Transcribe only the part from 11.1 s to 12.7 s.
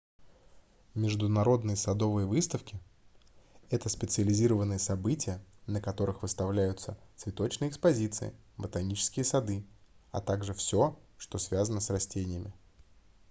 что связано с растениями